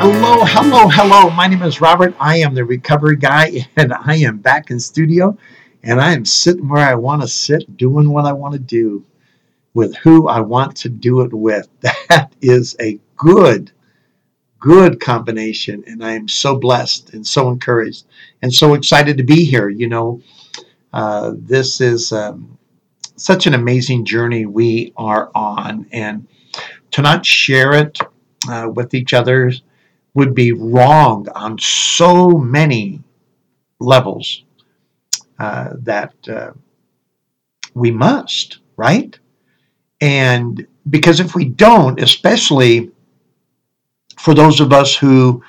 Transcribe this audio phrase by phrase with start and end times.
[0.00, 1.28] Hello, hello, hello.
[1.30, 2.14] My name is Robert.
[2.20, 5.36] I am the recovery guy, and I am back in studio,
[5.82, 9.04] and I am sitting where I want to sit, doing what I want to do
[9.74, 11.68] with who I want to do it with.
[12.08, 13.72] That is a good,
[14.60, 18.04] good combination, and I am so blessed and so encouraged
[18.40, 19.68] and so excited to be here.
[19.68, 20.22] You know,
[20.92, 22.56] uh, this is um,
[23.16, 26.28] such an amazing journey we are on, and
[26.92, 27.98] to not share it
[28.48, 29.50] uh, with each other
[30.18, 33.00] would be wrong on so many
[33.78, 34.42] levels
[35.38, 36.50] uh, that uh,
[37.74, 39.16] we must, right?
[40.00, 42.90] And because if we don't, especially
[44.18, 45.44] for those of us who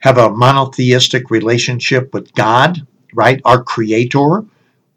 [0.00, 2.84] have a monotheistic relationship with God,
[3.14, 4.44] right, our creator,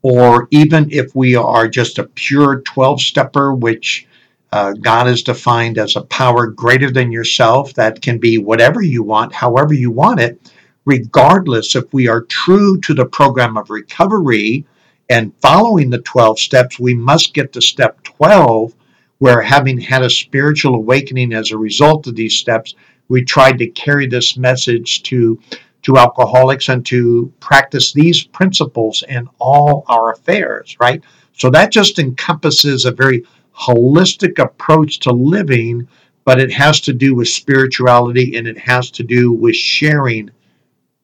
[0.01, 4.07] or even if we are just a pure 12 stepper, which
[4.51, 9.01] uh, God is defined as a power greater than yourself that can be whatever you
[9.01, 10.51] want, however you want it,
[10.85, 14.65] regardless if we are true to the program of recovery
[15.09, 18.73] and following the 12 steps, we must get to step 12,
[19.19, 22.75] where having had a spiritual awakening as a result of these steps,
[23.07, 25.39] we tried to carry this message to
[25.83, 31.03] to alcoholics and to practice these principles in all our affairs, right?
[31.33, 33.23] So that just encompasses a very
[33.61, 35.87] holistic approach to living,
[36.25, 40.29] but it has to do with spirituality and it has to do with sharing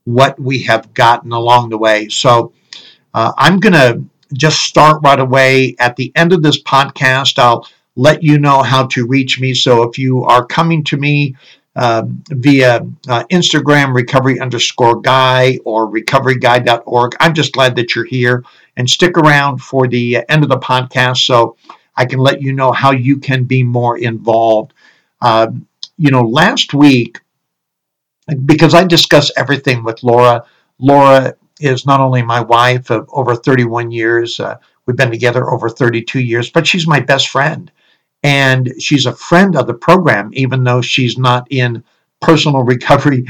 [0.05, 2.08] what we have gotten along the way.
[2.08, 2.53] So
[3.14, 5.75] uh, I'm going to just start right away.
[5.80, 9.53] At the end of this podcast, I'll let you know how to reach me.
[9.53, 11.36] So if you are coming to me
[11.76, 12.77] uh, via
[13.08, 18.43] uh, Instagram, recovery underscore guy or recoveryguy.org, I'm just glad that you're here
[18.77, 21.26] and stick around for the end of the podcast.
[21.26, 21.58] So
[21.97, 24.73] I can let you know how you can be more involved.
[25.19, 25.47] Uh,
[25.97, 27.19] you know, last week,
[28.45, 30.45] because I discuss everything with Laura,
[30.80, 35.69] Laura is not only my wife of over 31 years, uh, we've been together over
[35.69, 37.71] 32 years, but she's my best friend.
[38.23, 41.83] And she's a friend of the program, even though she's not in
[42.21, 43.25] personal recovery,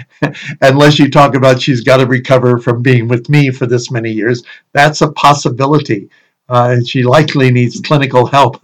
[0.62, 4.12] unless you talk about she's got to recover from being with me for this many
[4.12, 4.44] years.
[4.74, 6.10] That's a possibility
[6.50, 8.60] and she likely needs clinical help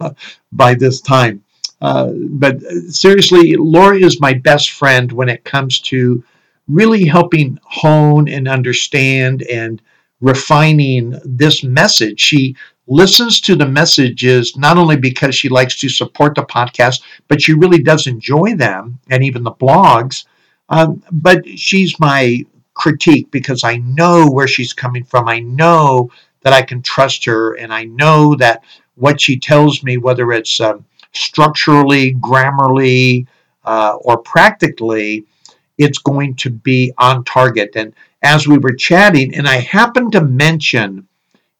[0.52, 1.42] by this time.
[1.80, 6.24] Uh, but seriously, Laura is my best friend when it comes to
[6.68, 9.82] really helping hone and understand and
[10.20, 12.20] refining this message.
[12.20, 12.56] She
[12.86, 17.52] listens to the messages not only because she likes to support the podcast, but she
[17.52, 20.24] really does enjoy them and even the blogs.
[20.70, 25.28] Um, but she's my critique because I know where she's coming from.
[25.28, 26.10] I know
[26.44, 28.62] that I can trust her, and I know that
[28.94, 33.26] what she tells me, whether it's um, structurally, grammarly,
[33.64, 35.24] uh, or practically,
[35.78, 37.70] it's going to be on target.
[37.74, 41.08] And as we were chatting, and I happened to mention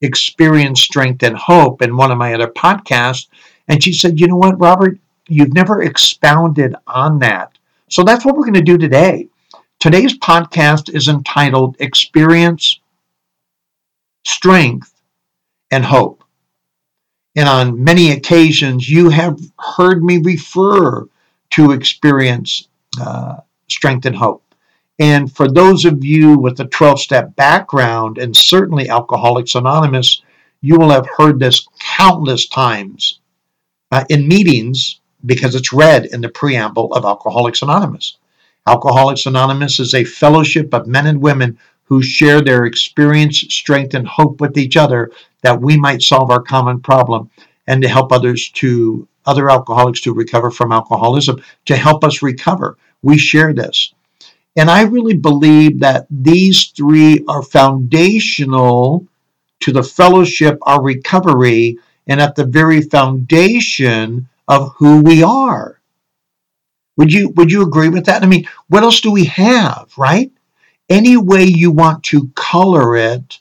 [0.01, 3.27] experience, strength, and hope in one of my other podcasts,
[3.69, 4.99] and she said, You know what, Robert?
[5.29, 7.53] You've never expounded on that.
[7.89, 9.29] So that's what we're going to do today.
[9.79, 12.81] Today's podcast is entitled Experience,
[14.27, 14.93] strength,
[15.71, 16.25] and hope.
[17.37, 21.07] And on many occasions, you have heard me refer
[21.51, 22.69] to experience
[23.01, 23.37] uh,
[23.69, 24.43] strength and hope.
[24.99, 30.23] And for those of you with a 12 step background, and certainly Alcoholics Anonymous,
[30.61, 33.19] you will have heard this countless times
[33.91, 38.19] uh, in meetings because it's read in the preamble of Alcoholics Anonymous.
[38.67, 44.07] Alcoholics Anonymous is a fellowship of men and women who share their experience, strength, and
[44.07, 45.11] hope with each other
[45.43, 47.31] that we might solve our common problem
[47.67, 52.77] and to help others to other alcoholics to recover from alcoholism, to help us recover.
[53.03, 53.95] We share this.
[54.57, 59.07] And I really believe that these three are foundational
[59.61, 65.81] to the fellowship, our recovery, and at the very foundation of who we are.
[66.97, 68.23] Would you would you agree with that?
[68.23, 70.31] I mean, what else do we have, right?
[70.89, 73.41] Any way you want to color it,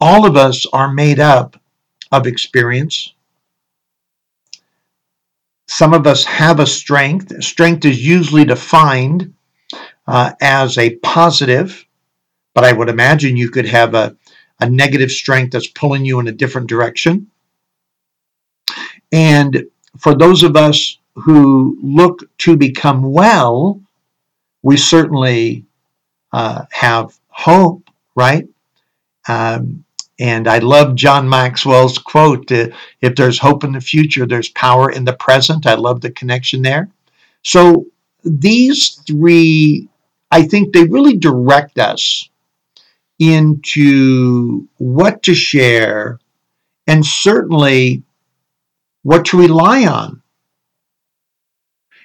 [0.00, 1.60] all of us are made up
[2.12, 3.12] of experience.
[5.66, 7.42] Some of us have a strength.
[7.42, 9.34] Strength is usually defined
[10.06, 11.84] uh, as a positive,
[12.54, 14.16] but I would imagine you could have a,
[14.60, 17.30] a negative strength that's pulling you in a different direction.
[19.12, 19.66] And
[19.98, 23.80] for those of us who look to become well,
[24.62, 25.65] we certainly
[26.32, 28.46] uh, have hope, right?
[29.28, 29.84] Um,
[30.18, 32.68] and I love John Maxwell's quote uh,
[33.00, 35.66] if there's hope in the future, there's power in the present.
[35.66, 36.88] I love the connection there.
[37.42, 37.86] So
[38.24, 39.88] these three,
[40.30, 42.28] I think they really direct us
[43.18, 46.18] into what to share
[46.86, 48.02] and certainly
[49.02, 50.22] what to rely on.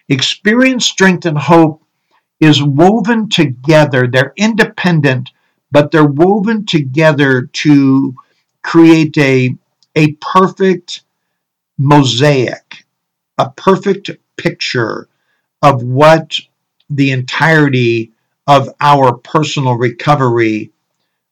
[0.09, 1.81] Experience, strength, and hope
[2.41, 4.07] is woven together.
[4.07, 5.29] They're independent,
[5.71, 8.15] but they're woven together to
[8.63, 9.55] create a,
[9.95, 11.03] a perfect
[11.77, 12.83] mosaic,
[13.37, 15.07] a perfect picture
[15.61, 16.37] of what
[16.89, 18.11] the entirety
[18.47, 20.71] of our personal recovery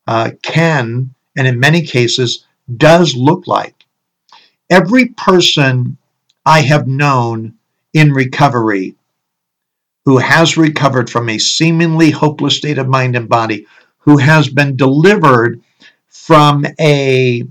[0.08, 2.46] uh, can, and in many cases,
[2.78, 3.86] does look like.
[4.70, 5.98] Every person
[6.46, 7.56] I have known
[7.94, 8.96] in recovery
[10.06, 13.66] who has recovered from a seemingly hopeless state of mind and body,
[14.00, 15.62] who has been delivered
[16.08, 17.44] from a,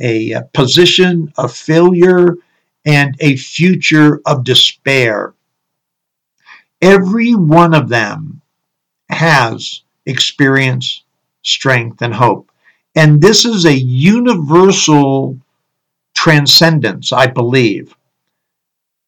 [0.00, 2.36] a position of failure
[2.84, 5.34] and a future of despair.
[6.82, 8.42] Every one of them
[9.08, 11.04] has experience,
[11.42, 12.50] strength, and hope.
[12.94, 15.38] And this is a universal
[16.14, 17.94] transcendence, I believe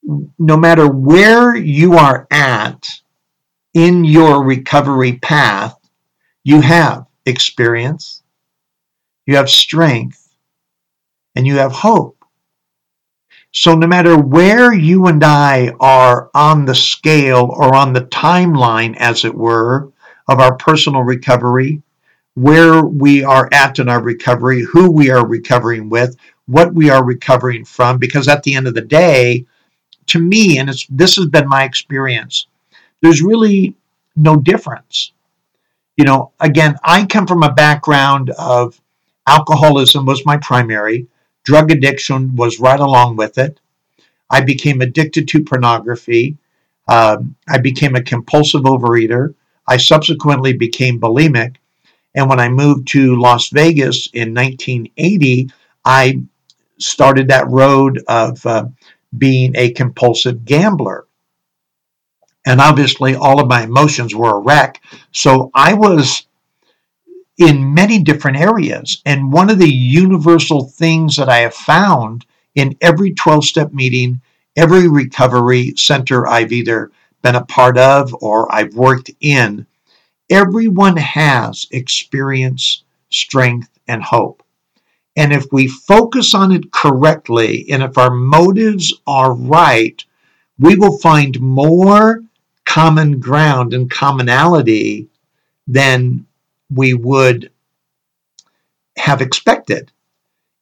[0.07, 2.89] no matter where you are at
[3.75, 5.77] in your recovery path,
[6.45, 8.23] you have experience,
[9.27, 10.29] you have strength,
[11.35, 12.25] and you have hope.
[13.53, 18.97] So, no matter where you and I are on the scale or on the timeline,
[18.99, 19.91] as it were,
[20.29, 21.83] of our personal recovery,
[22.35, 26.17] where we are at in our recovery, who we are recovering with,
[26.47, 29.47] what we are recovering from, because at the end of the day,
[30.09, 32.47] to me, and it's this has been my experience,
[33.03, 33.75] there's really
[34.15, 35.13] no difference.
[35.97, 38.81] You know, again, I come from a background of
[39.27, 41.07] alcoholism was my primary,
[41.45, 43.61] drug addiction was right along with it.
[44.31, 46.37] I became addicted to pornography.
[46.89, 49.35] Um, I became a compulsive overeater.
[49.67, 51.57] I subsequently became bulimic.
[52.15, 55.51] And when I moved to Las Vegas in 1980,
[55.85, 56.23] I
[56.79, 58.67] started that road of uh,
[59.17, 61.07] being a compulsive gambler.
[62.47, 64.81] And obviously, all of my emotions were a wreck.
[65.11, 66.27] So I was
[67.39, 69.03] in many different areas.
[69.05, 72.25] And one of the universal things that I have found
[72.55, 74.21] in every 12 step meeting,
[74.57, 76.91] every recovery center I've either
[77.23, 79.67] been a part of or I've worked in,
[80.31, 84.43] everyone has experience, strength, and hope.
[85.17, 90.05] And if we focus on it correctly, and if our motives are right,
[90.59, 92.23] we will find more
[92.67, 95.09] common ground and commonality
[95.67, 96.27] than
[96.71, 97.51] we would
[98.99, 99.91] have expected.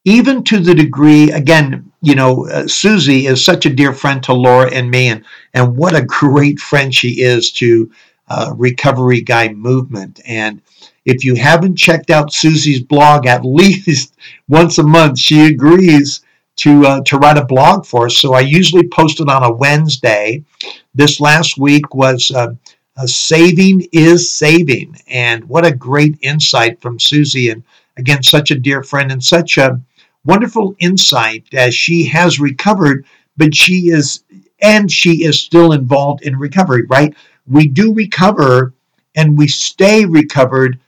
[0.05, 4.35] Even to the degree, again, you know, uh, Susie is such a dear friend to
[4.35, 5.25] Laura and me, and,
[5.55, 7.91] and what a great friend she is to
[8.29, 10.21] uh, Recovery Guy Movement.
[10.27, 10.63] And
[11.05, 14.15] if you haven't checked out Susie's blog at least
[14.49, 16.23] once a month, she agrees
[16.57, 18.19] to uh, to write a blog for us.
[18.19, 20.45] So I usually post it on a Wednesday.
[20.95, 22.55] This last week was uh,
[23.07, 27.65] saving is saving, and what a great insight from Susie, and
[27.97, 29.81] again, such a dear friend and such a
[30.25, 33.05] wonderful insight as she has recovered,
[33.37, 34.23] but she is
[34.61, 36.85] and she is still involved in recovery.
[36.87, 37.15] Right?
[37.47, 38.75] We do recover,
[39.15, 40.81] and we stay recovered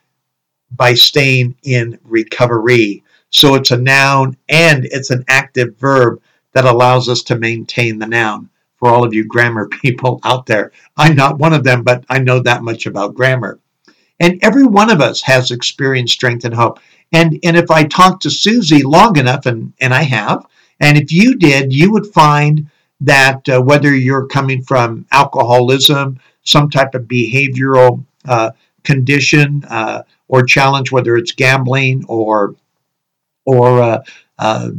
[0.70, 3.02] by staying in recovery.
[3.30, 6.20] So it's a noun and it's an active verb
[6.52, 8.48] that allows us to maintain the noun.
[8.76, 12.18] For all of you grammar people out there, I'm not one of them, but I
[12.18, 13.58] know that much about grammar.
[14.20, 16.80] And every one of us has experienced strength and hope.
[17.12, 20.46] And, and if I talk to Susie long enough, and, and I have,
[20.80, 22.70] and if you did, you would find
[23.00, 28.50] that uh, whether you're coming from alcoholism, some type of behavioral uh,
[28.84, 32.54] condition, uh, or challenge, whether it's gambling or
[33.44, 34.02] or uh,
[34.38, 34.70] uh,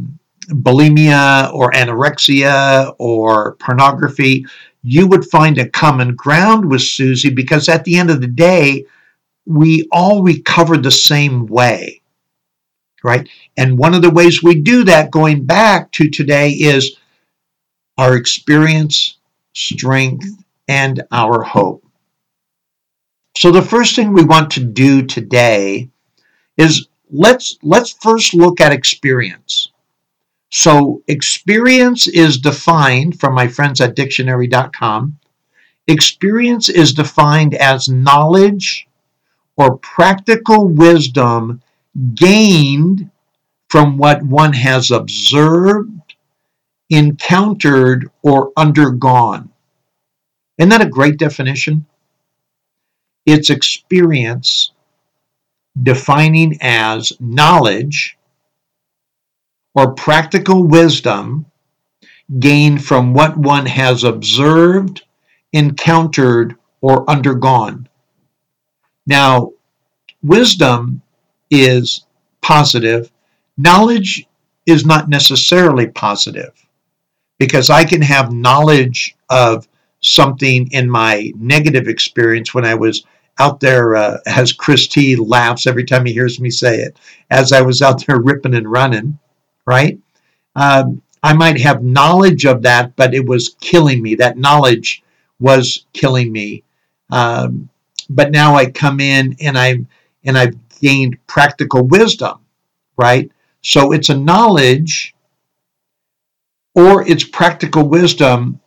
[0.50, 4.46] bulimia or anorexia or pornography,
[4.84, 8.86] you would find a common ground with Susie because at the end of the day,
[9.46, 12.02] we all recover the same way,
[13.04, 13.30] right?
[13.56, 16.98] And one of the ways we do that, going back to today, is
[17.98, 19.18] our experience,
[19.54, 20.26] strength,
[20.68, 21.86] and our hope.
[23.38, 25.90] So the first thing we want to do today
[26.58, 29.72] is let's let's first look at experience.
[30.50, 35.20] So experience is defined from my friends at dictionary.com.
[35.88, 38.88] Experience is defined as knowledge
[39.56, 41.62] or practical wisdom
[42.14, 43.10] gained
[43.70, 46.16] from what one has observed,
[46.90, 49.50] encountered, or undergone.
[50.58, 51.86] Isn't that a great definition?
[53.26, 54.72] It's experience
[55.82, 58.18] defining as knowledge
[59.76, 61.46] or practical wisdom
[62.40, 65.04] gained from what one has observed,
[65.54, 67.88] encountered, or undergone.
[69.06, 69.52] Now,
[70.24, 71.02] wisdom
[71.52, 72.06] is
[72.42, 73.12] positive,
[73.58, 74.26] knowledge
[74.66, 76.54] is not necessarily positive
[77.40, 79.68] because I can have knowledge of
[80.08, 83.06] something in my negative experience when I was
[83.40, 86.98] out there, uh, as Chris T laughs every time he hears me say it,
[87.30, 89.20] as I was out there ripping and running,
[89.66, 90.00] right?
[90.56, 94.16] Um, I might have knowledge of that, but it was killing me.
[94.16, 95.04] That knowledge
[95.40, 96.64] was killing me.
[97.12, 97.70] Um,
[98.10, 99.80] but now I come in and I
[100.24, 102.40] and I've gained practical wisdom,
[102.98, 103.32] right?
[103.62, 105.14] So it's a knowledge
[106.76, 108.60] or it's practical wisdom,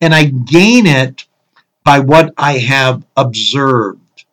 [0.00, 1.24] and I gain it
[1.84, 4.24] by what I have observed,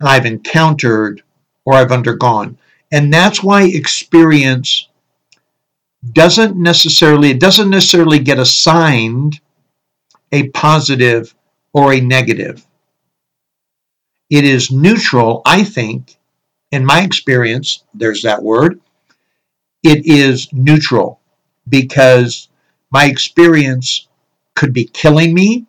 [0.00, 1.22] and I've encountered,
[1.64, 2.58] or I've undergone.
[2.92, 4.88] And that's why experience
[6.12, 9.40] doesn't necessarily it doesn't necessarily get assigned
[10.32, 11.34] a positive
[11.72, 12.66] or a negative.
[14.30, 16.16] It is neutral, I think,
[16.72, 18.80] in my experience, there's that word.
[19.82, 21.20] It is neutral
[21.68, 22.48] because
[22.90, 24.08] my experience
[24.54, 25.66] could be killing me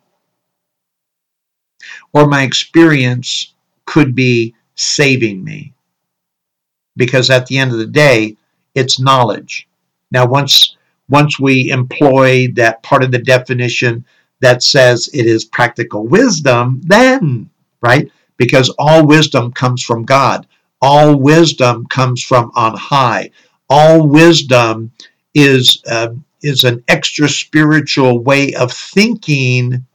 [2.14, 3.54] or my experience
[3.86, 5.74] could be saving me.
[6.98, 8.38] Because at the end of the day,
[8.74, 9.68] it's knowledge.
[10.12, 10.78] Now, once
[11.10, 14.06] once we employ that part of the definition
[14.40, 17.50] that says it is practical wisdom, then,
[17.82, 18.12] right?
[18.38, 20.48] Because all wisdom comes from God.
[20.82, 23.32] All wisdom comes from on high.
[23.70, 24.92] All wisdom
[25.34, 26.10] is uh,
[26.46, 29.86] is an extra spiritual way of thinking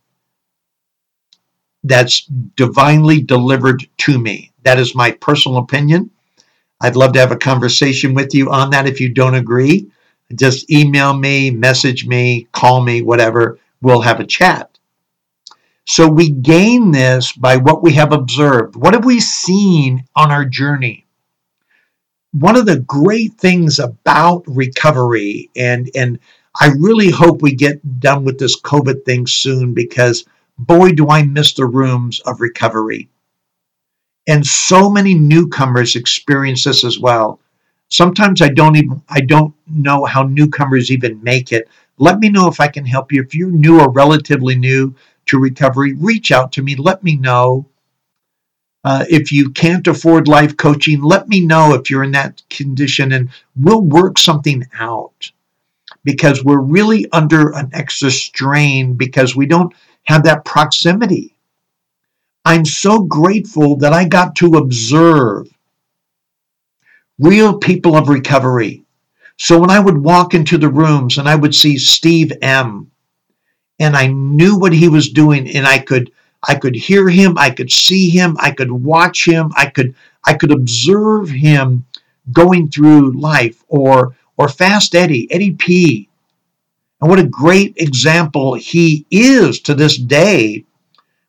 [1.84, 2.26] that's
[2.56, 4.52] divinely delivered to me.
[4.64, 6.10] That is my personal opinion.
[6.80, 9.90] I'd love to have a conversation with you on that if you don't agree.
[10.34, 13.58] Just email me, message me, call me, whatever.
[13.80, 14.78] We'll have a chat.
[15.86, 18.76] So we gain this by what we have observed.
[18.76, 21.06] What have we seen on our journey?
[22.32, 26.20] One of the great things about recovery, and, and
[26.58, 30.24] I really hope we get done with this COVID thing soon because
[30.58, 33.08] boy, do I miss the rooms of recovery.
[34.28, 37.40] And so many newcomers experience this as well.
[37.88, 41.68] Sometimes I don't even I don't know how newcomers even make it.
[41.98, 43.22] Let me know if I can help you.
[43.22, 44.94] If you're new or relatively new
[45.26, 46.76] to recovery, reach out to me.
[46.76, 47.66] Let me know.
[48.84, 53.12] Uh, if you can't afford life coaching, let me know if you're in that condition
[53.12, 55.32] and we'll work something out
[56.04, 59.72] because we're really under an extra strain because we don't
[60.04, 61.34] have that proximity.
[62.44, 65.48] I'm so grateful that I got to observe
[67.18, 68.82] real people of recovery.
[69.36, 72.90] So when I would walk into the rooms and I would see Steve M
[73.78, 76.10] and I knew what he was doing and I could
[76.42, 79.94] I could hear him, I could see him, I could watch him, I could
[80.26, 81.84] I could observe him
[82.32, 86.08] going through life or or Fast Eddie, Eddie P.
[86.98, 90.64] And what a great example he is to this day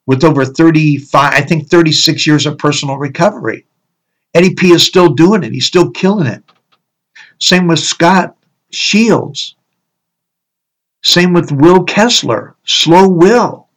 [0.05, 3.65] with over 35, I think 36 years of personal recovery.
[4.33, 5.51] Eddie P is still doing it.
[5.51, 6.41] He's still killing it.
[7.37, 8.37] Same with Scott
[8.71, 9.55] Shields.
[11.03, 13.67] Same with Will Kessler, Slow Will,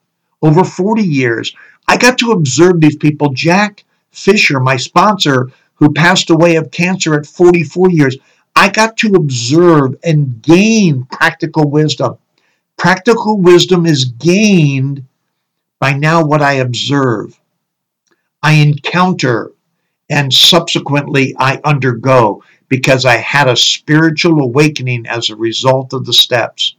[0.42, 1.52] over 40 years.
[1.88, 3.32] I got to observe these people.
[3.32, 8.16] Jack Fisher, my sponsor, who passed away of cancer at 44 years.
[8.64, 12.16] I got to observe and gain practical wisdom.
[12.78, 15.04] Practical wisdom is gained
[15.80, 17.38] by now what I observe,
[18.42, 19.52] I encounter,
[20.08, 26.14] and subsequently I undergo because I had a spiritual awakening as a result of the
[26.14, 26.74] steps.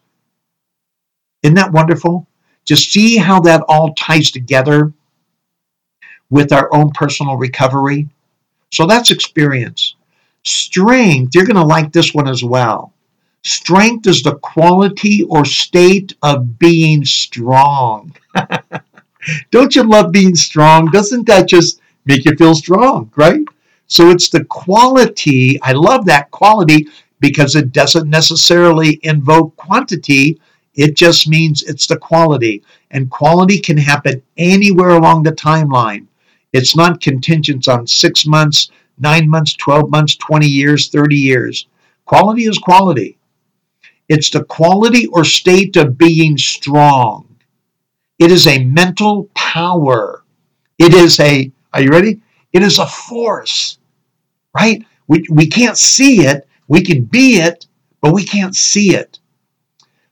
[1.43, 2.25] Isn't that wonderful?
[2.63, 4.91] Just see how that all ties together
[6.31, 8.09] with our own personal recovery.
[8.73, 9.94] So that's experience.
[10.45, 12.93] Strength, you're going to like this one as well.
[13.43, 18.15] Strength is the quality or state of being strong.
[19.51, 20.91] Don't you love being strong?
[20.91, 23.41] Doesn't that just make you feel strong, right?
[23.87, 25.59] So it's the quality.
[25.61, 26.87] I love that quality
[27.19, 30.39] because it doesn't necessarily invoke quantity.
[30.75, 32.63] It just means it's the quality.
[32.91, 36.05] And quality can happen anywhere along the timeline.
[36.53, 41.67] It's not contingent on six months, nine months, 12 months, 20 years, 30 years.
[42.05, 43.17] Quality is quality.
[44.07, 47.27] It's the quality or state of being strong.
[48.19, 50.23] It is a mental power.
[50.77, 52.21] It is a, are you ready?
[52.53, 53.79] It is a force,
[54.55, 54.85] right?
[55.07, 56.47] We, we can't see it.
[56.67, 57.67] We can be it,
[58.01, 59.19] but we can't see it.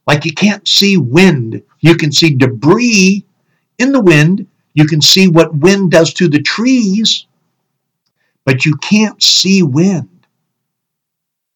[0.05, 1.63] Like you can't see wind.
[1.79, 3.25] You can see debris
[3.77, 4.47] in the wind.
[4.73, 7.27] You can see what wind does to the trees,
[8.45, 10.09] but you can't see wind.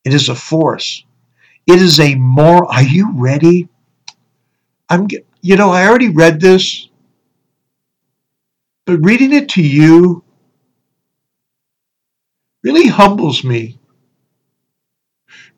[0.06, 1.03] It is a force.
[1.65, 2.65] It is a more.
[2.72, 3.70] Are you ready?
[4.89, 5.08] I'm.
[5.41, 6.89] You know, I already read this,
[8.86, 10.24] but reading it to you
[12.63, 13.79] really humbles me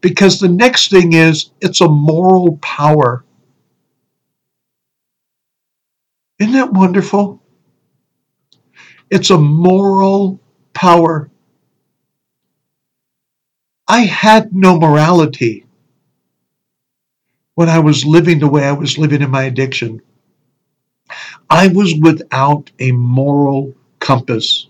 [0.02, 3.24] because the next thing is it's a moral power.
[6.40, 7.42] Isn't that wonderful?
[9.10, 10.40] It's a moral
[10.74, 11.30] power.
[13.88, 15.66] I had no morality
[17.56, 20.02] when I was living the way I was living in my addiction.
[21.50, 24.68] I was without a moral compass.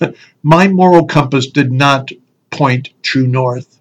[0.42, 2.10] my moral compass did not
[2.50, 3.80] point true north.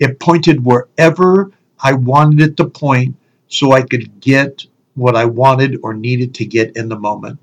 [0.00, 3.14] It pointed wherever I wanted it to point
[3.46, 7.38] so I could get what I wanted or needed to get in the moment.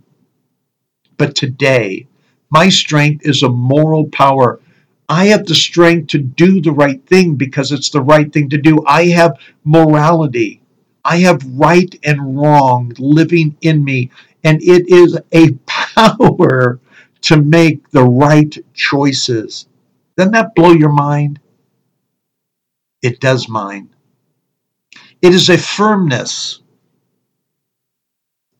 [1.18, 2.09] But today,
[2.50, 4.60] my strength is a moral power
[5.10, 8.60] I have the strength to do the right thing because it's the right thing to
[8.60, 8.84] do.
[8.86, 10.62] I have morality.
[11.04, 14.12] I have right and wrong living in me.
[14.44, 16.80] And it is a power
[17.22, 19.68] to make the right choices.
[20.16, 21.40] Doesn't that blow your mind?
[23.02, 23.90] It does mine.
[25.24, 26.62] It is a firmness.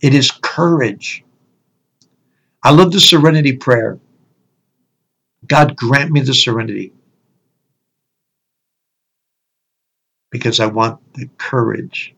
[0.02, 1.24] It is courage.
[2.64, 4.00] I love the serenity prayer.
[5.48, 6.94] God, grant me the serenity
[10.30, 12.14] because I want the courage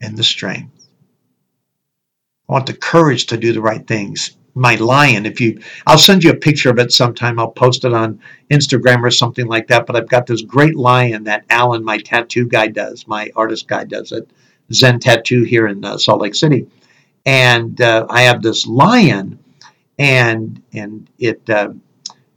[0.00, 0.88] and the strength.
[2.48, 4.36] I want the courage to do the right things.
[4.54, 7.40] My lion, if you, I'll send you a picture of it sometime.
[7.40, 9.86] I'll post it on Instagram or something like that.
[9.86, 13.08] But I've got this great lion that Alan, my tattoo guy, does.
[13.08, 14.28] My artist guy does it.
[14.72, 16.66] Zen Tattoo here in uh, Salt Lake City.
[17.26, 19.38] And uh, I have this lion
[19.98, 21.72] and and it uh,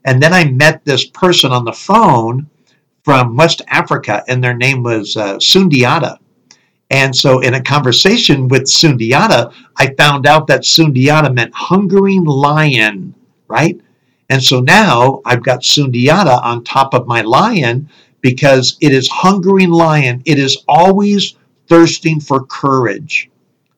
[0.06, 2.50] and then I met this person on the phone
[3.04, 6.18] from West Africa, and their name was uh, Sundiata.
[6.90, 13.14] And so, in a conversation with Sundiata, I found out that Sundiata meant hungering lion,
[13.48, 13.80] right?
[14.30, 17.90] And so now I've got Sundiata on top of my lion
[18.22, 20.22] because it is hungering lion.
[20.26, 21.36] It is always
[21.68, 23.30] thirsting for courage.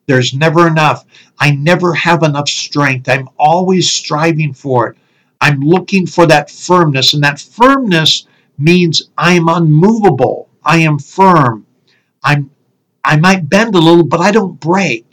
[0.10, 1.06] There's never enough.
[1.38, 3.08] I never have enough strength.
[3.08, 4.98] I'm always striving for it.
[5.40, 8.26] I'm looking for that firmness, and that firmness
[8.58, 10.50] means I am unmovable.
[10.64, 11.68] I am firm.
[12.24, 12.50] I'm
[13.04, 15.06] I might bend a little, but I don't break.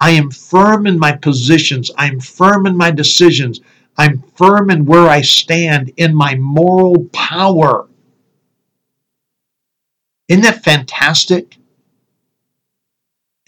[0.00, 1.90] I am firm in my positions.
[1.98, 3.60] I'm firm in my decisions.
[3.98, 7.88] I'm firm in where I stand in my moral power.
[10.28, 11.56] Isn't that fantastic?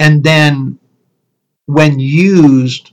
[0.01, 0.81] And then
[1.67, 2.93] when used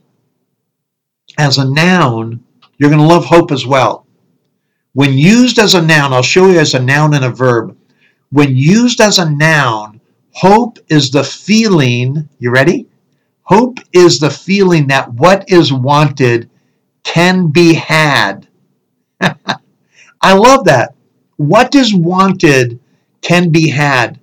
[1.38, 2.44] as a noun,
[2.78, 4.06] you're going to love hope as well.
[4.94, 7.78] When used as a noun, I'll show you as a noun and a verb.
[8.32, 12.88] When used as a noun, hope is the feeling, you ready?
[13.44, 16.50] Hope is the feeling that what is wanted
[17.04, 18.48] can be had.
[19.22, 20.96] I love that.
[21.38, 22.80] What is wanted
[23.22, 24.20] can be had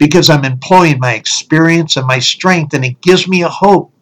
[0.00, 3.92] because I'm employing my experience and my strength, and it gives me a hope,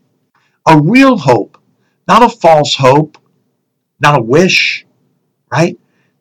[0.65, 1.61] a real hope,
[2.07, 3.19] not a false hope,
[4.01, 4.87] not a wish,
[5.51, 5.77] right?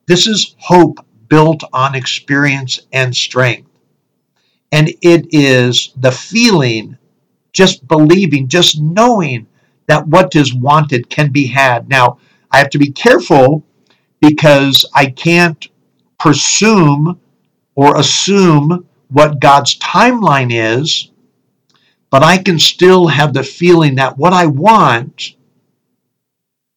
[0.07, 3.69] This is hope built on experience and strength.
[4.71, 6.97] And it is the feeling,
[7.53, 9.45] just believing, just knowing
[9.85, 11.87] that what is wanted can be had.
[11.87, 12.17] Now,
[12.49, 13.63] I have to be careful
[14.21, 15.67] because I can't
[16.17, 17.19] presume
[17.75, 21.11] or assume what God's timeline is,
[22.09, 25.35] but I can still have the feeling that what I want,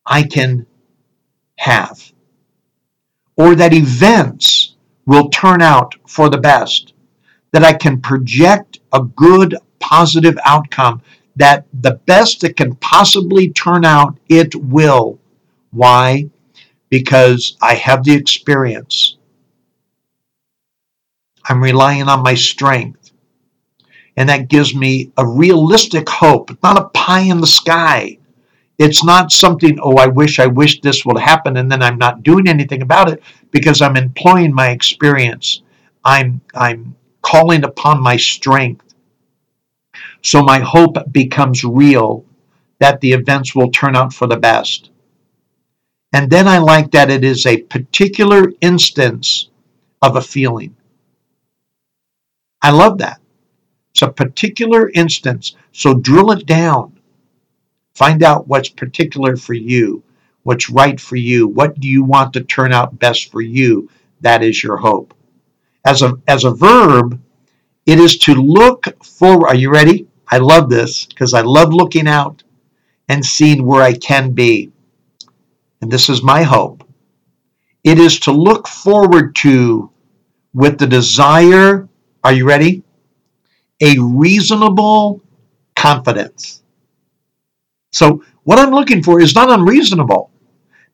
[0.07, 0.67] I can
[1.57, 2.13] have.
[3.37, 6.95] Or that events will turn out for the best.
[7.53, 11.03] that I can project a good, positive outcome,
[11.37, 15.19] that the best that can possibly turn out, it will.
[15.73, 16.31] Why?
[16.91, 19.17] Because I have the experience.
[21.51, 23.11] I'm relying on my strength.
[24.17, 28.19] And that gives me a realistic hope, not a pie in the sky.
[28.79, 32.23] It's not something, oh, I wish, I wish this would happen, and then I'm not
[32.23, 35.63] doing anything about it because I'm employing my experience.
[36.05, 38.95] I'm, I'm calling upon my strength.
[40.23, 42.25] So my hope becomes real
[42.79, 44.91] that the events will turn out for the best.
[46.13, 49.49] And then I like that it is a particular instance
[50.01, 50.77] of a feeling.
[52.63, 53.21] I love that.
[53.93, 55.57] It's a particular instance.
[55.73, 56.99] So drill it down.
[57.95, 60.03] Find out what's particular for you,
[60.43, 63.91] what's right for you, what do you want to turn out best for you.
[64.21, 65.15] That is your hope.
[65.85, 67.21] As a, as a verb,
[67.87, 69.49] it is to look forward.
[69.49, 70.07] Are you ready?
[70.29, 72.43] I love this because I love looking out
[73.09, 74.71] and seeing where I can be.
[75.81, 76.87] And this is my hope.
[77.83, 79.91] It is to look forward to
[80.53, 81.89] with the desire,
[82.23, 82.83] are you ready?
[83.81, 85.23] A reasonable
[85.75, 86.63] confidence.
[87.93, 90.31] So, what I'm looking for is not unreasonable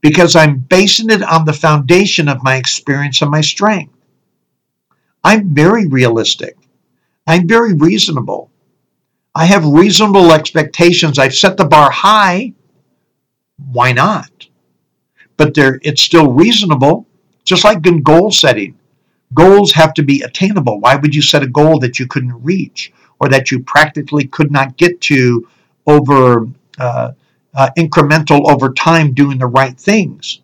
[0.01, 3.93] because I'm basing it on the foundation of my experience and my strength.
[5.25, 6.57] I'm very realistic.
[7.27, 8.51] I'm very reasonable.
[9.35, 11.19] I have reasonable expectations.
[11.19, 12.53] I've set the bar high.
[13.73, 14.31] Why not?
[15.37, 17.07] But there, it's still reasonable,
[17.45, 18.79] just like in goal setting.
[19.35, 20.81] Goals have to be attainable.
[20.81, 24.51] Why would you set a goal that you couldn't reach or that you practically could
[24.51, 25.49] not get to
[25.87, 26.47] over
[26.79, 27.13] uh,
[27.55, 30.41] uh, incremental over time doing the right things?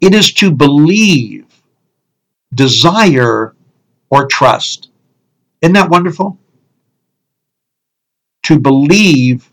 [0.00, 1.46] It is to believe,
[2.54, 3.54] desire,
[4.10, 4.90] or trust.
[5.60, 6.38] Isn't that wonderful?
[8.44, 9.48] To believe,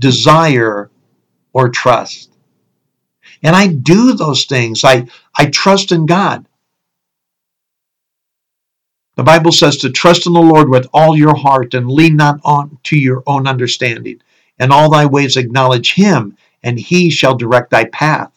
[0.00, 0.90] desire,
[1.52, 2.32] or trust.
[3.42, 4.82] And I do those things.
[4.82, 6.47] I, I trust in God.
[9.18, 12.38] The Bible says to trust in the Lord with all your heart and lean not
[12.44, 14.22] on to your own understanding.
[14.60, 18.30] In all thy ways acknowledge him, and he shall direct thy path.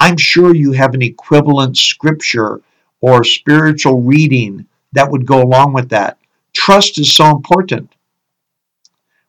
[0.00, 2.60] I'm sure you have an equivalent scripture
[3.00, 6.18] or spiritual reading that would go along with that.
[6.52, 7.94] Trust is so important.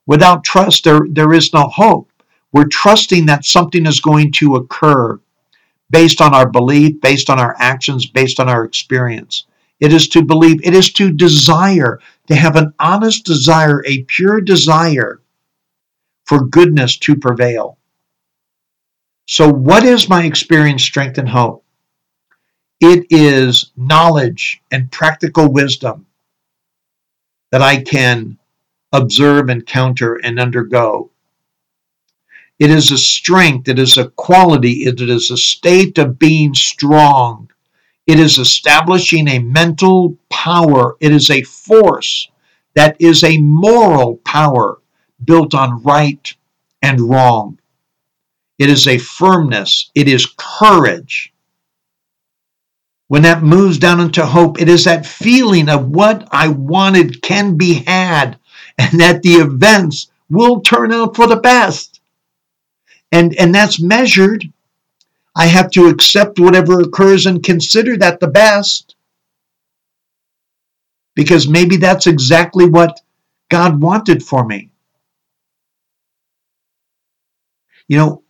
[0.07, 2.09] Without trust, there, there is no hope.
[2.51, 5.19] We're trusting that something is going to occur
[5.91, 9.45] based on our belief, based on our actions, based on our experience.
[9.79, 14.41] It is to believe, it is to desire, to have an honest desire, a pure
[14.41, 15.21] desire
[16.25, 17.77] for goodness to prevail.
[19.27, 21.63] So, what is my experience, strength, and hope?
[22.79, 26.05] It is knowledge and practical wisdom
[27.51, 28.37] that I can
[28.91, 31.09] observe, encounter, and undergo.
[32.59, 37.49] It is a strength, it is a quality, it is a state of being strong.
[38.07, 42.29] It is establishing a mental power, it is a force
[42.75, 44.79] that is a moral power
[45.23, 46.33] built on right
[46.81, 47.57] and wrong.
[48.59, 51.33] It is a firmness, it is courage.
[53.07, 57.55] When that moves down into hope, it is that feeling of what I wanted can
[57.55, 58.39] be had
[58.77, 62.01] and that the events will turn out for the best.
[63.11, 64.51] And, and that's measured.
[65.35, 68.95] I have to accept whatever occurs and consider that the best.
[71.13, 73.01] Because maybe that's exactly what
[73.49, 74.69] God wanted for me.
[77.87, 78.23] You know,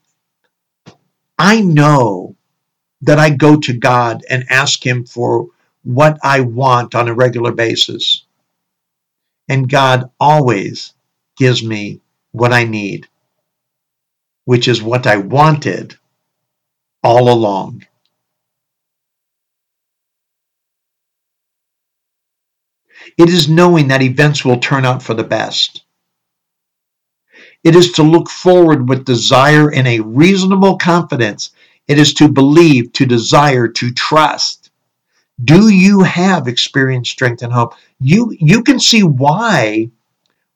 [1.37, 2.35] I know
[3.01, 5.47] that I go to God and ask Him for
[5.83, 8.25] what I want on a regular basis.
[9.47, 10.93] And God always
[11.37, 13.07] gives me what I need,
[14.45, 15.97] which is what I wanted
[17.05, 17.85] all along.
[23.15, 25.83] It is knowing that events will turn out for the best.
[27.63, 31.51] It is to look forward with desire and a reasonable confidence.
[31.87, 34.71] It is to believe, to desire, to trust.
[35.43, 37.75] Do you have experience, strength, and hope?
[37.99, 39.91] You you can see why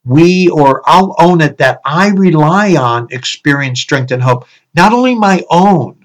[0.04, 4.48] we or I'll own it that I rely on experience, strength, and hope.
[4.74, 5.99] Not only my own,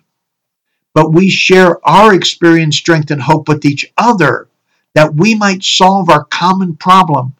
[0.94, 4.48] but we share our experience, strength, and hope with each other
[4.94, 7.34] that we might solve our common problem.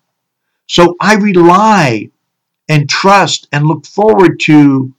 [0.67, 2.11] So I rely
[2.69, 4.93] and trust and look forward to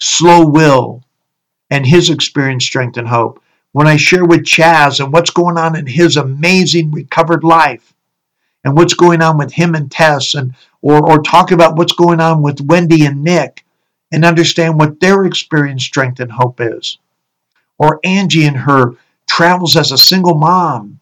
[0.00, 1.02] slow will
[1.70, 3.42] and his experience, strength, and hope.
[3.72, 7.92] When I share with Chaz and what's going on in his amazing recovered life,
[8.64, 12.20] and what's going on with him and Tess and or or talk about what's going
[12.20, 13.64] on with Wendy and Nick
[14.12, 16.98] and understand what their experience, strength, and hope is.
[17.78, 21.00] Or Angie and her travels as a single mom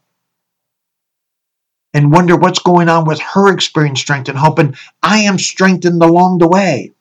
[1.95, 4.59] and wonder what's going on with her experience, strength, and hope.
[4.59, 6.93] And I am strengthened along the way.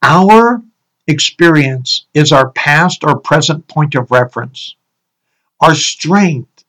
[0.00, 0.62] Our
[1.08, 4.76] experience is our past or present point of reference.
[5.60, 6.64] Our strength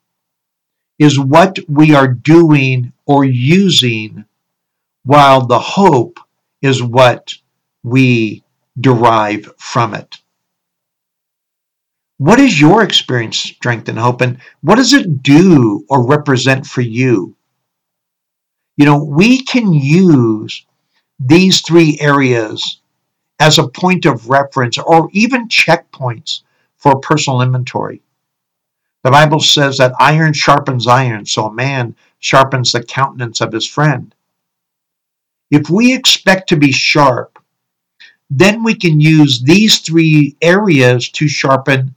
[0.98, 4.26] is what we are doing or using,
[5.04, 6.20] while the hope
[6.62, 7.34] is what
[7.84, 8.44] we
[8.80, 10.18] derive from it.
[12.17, 16.82] What is your experience, strength, and hope, and what does it do or represent for
[16.82, 17.36] you?
[18.78, 20.65] You know, we can use
[21.19, 22.80] these three areas
[23.39, 26.41] as a point of reference or even checkpoints
[26.78, 28.01] for personal inventory.
[29.04, 33.67] The Bible says that iron sharpens iron, so a man sharpens the countenance of his
[33.67, 34.15] friend.
[35.51, 37.39] If we expect to be sharp,
[38.30, 41.94] then we can use these three areas to sharpen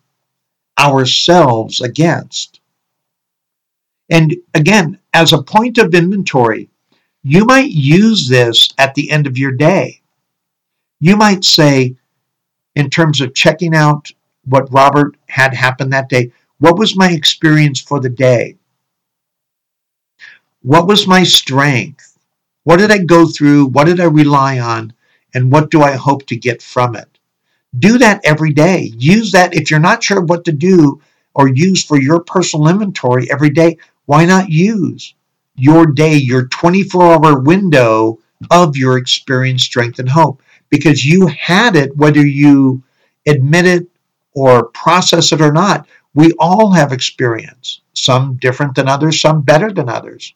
[0.78, 2.60] ourselves against.
[4.10, 6.70] And again, as a point of inventory,
[7.22, 10.00] you might use this at the end of your day.
[11.00, 11.96] You might say,
[12.74, 14.10] in terms of checking out
[14.44, 18.56] what Robert had happened that day, what was my experience for the day?
[20.62, 22.18] What was my strength?
[22.64, 23.66] What did I go through?
[23.66, 24.92] What did I rely on?
[25.34, 27.17] And what do I hope to get from it?
[27.76, 28.92] Do that every day.
[28.96, 31.00] Use that if you're not sure what to do
[31.34, 33.76] or use for your personal inventory every day.
[34.06, 35.14] Why not use
[35.56, 38.18] your day, your 24 hour window
[38.50, 40.42] of your experience, strength, and hope?
[40.70, 42.82] Because you had it, whether you
[43.26, 43.86] admit it
[44.34, 45.86] or process it or not.
[46.14, 50.34] We all have experience, some different than others, some better than others.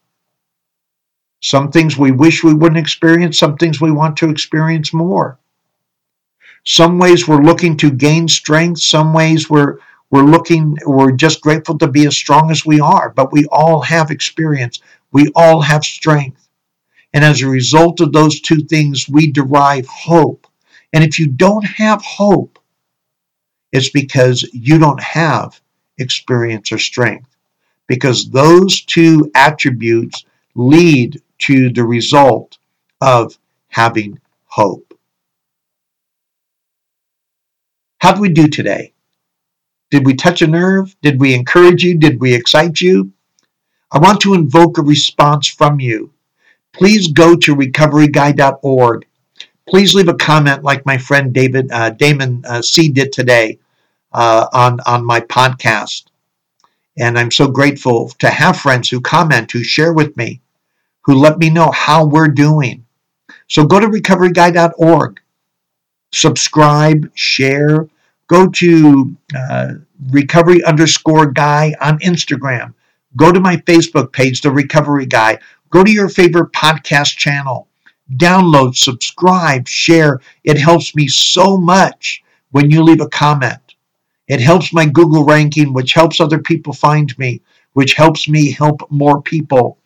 [1.41, 5.39] Some things we wish we wouldn't experience, some things we want to experience more.
[6.65, 9.79] Some ways we're looking to gain strength, some ways we're
[10.11, 13.81] we're looking we're just grateful to be as strong as we are, but we all
[13.81, 14.81] have experience.
[15.11, 16.49] We all have strength.
[17.15, 20.47] And as a result of those two things, we derive hope.
[20.93, 22.59] And if you don't have hope,
[23.73, 25.61] it's because you don't have
[25.99, 27.29] experience or strength.
[27.87, 32.59] Because those two attributes lead to the result
[33.01, 33.37] of
[33.69, 34.92] having hope.
[38.03, 38.95] How did we do today?
[39.93, 40.97] Did we touch a nerve?
[41.03, 41.97] Did we encourage you?
[41.97, 43.13] Did we excite you?
[43.93, 46.13] I want to invoke a response from you.
[46.73, 49.07] Please go to recoveryguy.org.
[49.69, 53.61] Please leave a comment like my friend David uh, Damon uh, C did today
[54.13, 56.07] uh, on on my podcast.
[56.99, 60.41] And I'm so grateful to have friends who comment, who share with me,
[61.03, 62.85] who let me know how we're doing.
[63.47, 65.22] So go to recoveryguy.org
[66.13, 67.89] subscribe, share.
[68.29, 69.75] Go to uh,
[70.11, 72.75] recovery underscore guy on Instagram.
[73.17, 75.39] Go to my Facebook page, The Recovery Guy.
[75.71, 77.69] Go to your favorite podcast channel.
[78.15, 80.21] Download, subscribe, share.
[80.45, 83.59] It helps me so much when you leave a comment.
[84.29, 88.81] It helps my Google ranking, which helps other people find me, which helps me help
[88.91, 89.79] more people.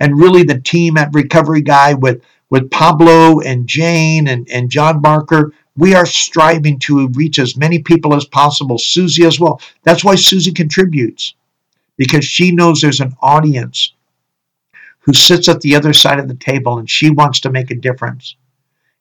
[0.00, 5.00] And really, the team at Recovery Guy with, with Pablo and Jane and, and John
[5.00, 8.78] Barker, we are striving to reach as many people as possible.
[8.78, 9.60] Susie as well.
[9.82, 11.34] That's why Susie contributes,
[11.96, 13.92] because she knows there's an audience
[15.00, 17.76] who sits at the other side of the table and she wants to make a
[17.76, 18.36] difference.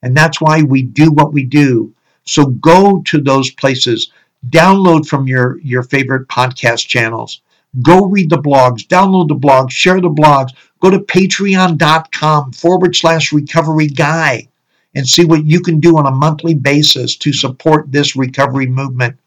[0.02, 1.94] And that's why we do what we do.
[2.26, 4.12] So go to those places,
[4.50, 7.42] download from your, your favorite podcast channels,
[7.82, 13.32] go read the blogs, download the blogs, share the blogs, go to patreon.com forward slash
[13.32, 14.48] recovery guy
[14.96, 19.18] and see what you can do on a monthly basis to support this recovery movement.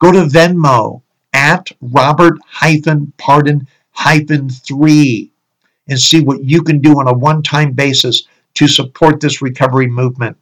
[0.00, 5.30] Go to Venmo at Robert hyphen pardon hyphen three
[5.88, 9.86] and see what you can do on a one time basis to support this recovery
[9.86, 10.36] movement.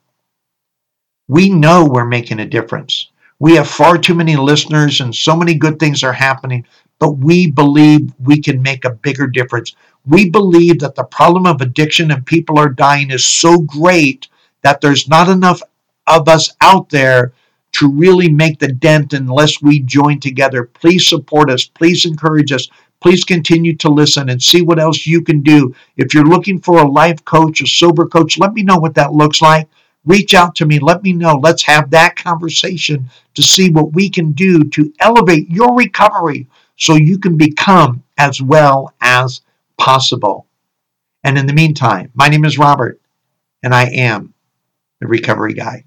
[1.29, 3.11] We know we're making a difference.
[3.39, 6.65] We have far too many listeners and so many good things are happening,
[6.99, 9.75] but we believe we can make a bigger difference.
[10.07, 14.29] We believe that the problem of addiction and people are dying is so great
[14.67, 15.63] that there's not enough
[16.09, 17.33] of us out there
[17.71, 20.65] to really make the dent unless we join together.
[20.65, 21.67] Please support us.
[21.67, 22.67] Please encourage us.
[23.01, 25.73] Please continue to listen and see what else you can do.
[25.97, 29.13] If you're looking for a life coach, a sober coach, let me know what that
[29.13, 29.69] looks like.
[30.05, 30.81] Reach out to me.
[30.81, 31.37] Let me know.
[31.37, 36.97] Let's have that conversation to see what we can do to elevate your recovery so
[36.97, 39.43] you can become as well as
[39.79, 40.49] possible.
[41.23, 43.01] And in the meantime, my name is Robert,
[43.63, 44.33] and I am
[45.01, 45.86] the recovery guy.